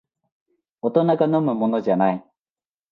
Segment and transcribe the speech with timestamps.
[0.81, 2.25] 大人が飲むものじゃない